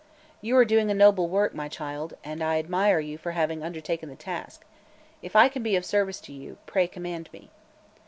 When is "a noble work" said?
0.89-1.53